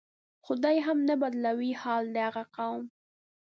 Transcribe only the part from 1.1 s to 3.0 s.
بدلوي حال د هغه قوم